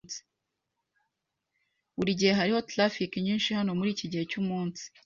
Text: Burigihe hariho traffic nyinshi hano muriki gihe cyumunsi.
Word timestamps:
Burigihe 1.95 2.33
hariho 2.39 2.59
traffic 2.71 3.11
nyinshi 3.25 3.49
hano 3.57 3.69
muriki 3.79 4.11
gihe 4.11 4.23
cyumunsi. 4.31 4.83